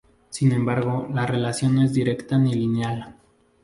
[0.31, 3.19] Sin embargo la relación no es directa ni lineal.